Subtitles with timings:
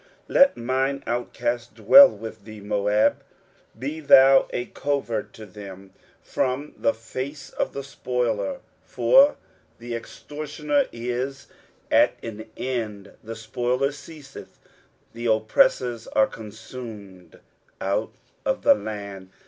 [0.01, 0.09] 23:016:004
[0.39, 3.23] Let mine outcasts dwell with thee, Moab;
[3.77, 5.93] be thou a covert to them
[6.23, 9.35] from the face of the spoiler: for
[9.77, 11.49] the extortioner is
[11.91, 14.57] at an end, the spoiler ceaseth,
[15.13, 17.39] the oppressors are consumed
[17.79, 18.11] out
[18.43, 19.29] of the land.